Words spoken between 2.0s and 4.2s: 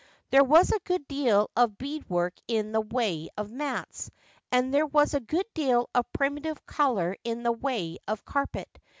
work in the wav of mats,